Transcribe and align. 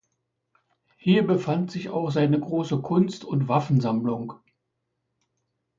Hier 0.97 1.27
befand 1.27 1.69
sich 1.69 1.89
auch 1.91 2.09
seine 2.09 2.39
große 2.39 2.81
Kunst- 2.81 3.23
und 3.23 3.47
Waffensammlung. 3.47 4.33